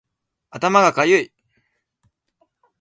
[0.49, 1.31] 頭がかゆい